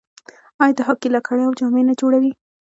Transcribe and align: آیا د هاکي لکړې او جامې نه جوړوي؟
آیا 0.61 0.73
د 0.77 0.79
هاکي 0.87 1.09
لکړې 1.15 1.43
او 1.47 1.53
جامې 1.59 1.83
نه 1.89 1.93
جوړوي؟ 1.99 2.31